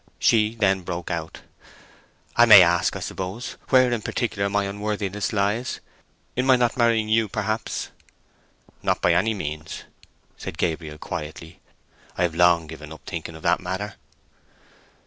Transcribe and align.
She 0.17 0.55
then 0.55 0.81
broke 0.81 1.11
out— 1.11 1.41
"I 2.35 2.45
may 2.45 2.63
ask, 2.63 2.95
I 2.95 2.99
suppose, 3.01 3.57
where 3.69 3.91
in 3.91 4.01
particular 4.01 4.49
my 4.49 4.63
unworthiness 4.63 5.31
lies? 5.31 5.79
In 6.35 6.43
my 6.47 6.55
not 6.55 6.75
marrying 6.75 7.07
you, 7.07 7.27
perhaps!" 7.27 7.89
"Not 8.81 8.99
by 8.99 9.13
any 9.13 9.35
means," 9.35 9.83
said 10.37 10.57
Gabriel 10.57 10.97
quietly. 10.97 11.59
"I 12.17 12.23
have 12.23 12.33
long 12.33 12.65
given 12.65 12.91
up 12.91 13.01
thinking 13.05 13.35
of 13.35 13.43
that 13.43 13.59
matter." 13.59 13.93